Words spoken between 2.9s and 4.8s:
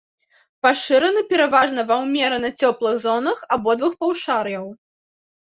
зонах абодвух паўшар'яў.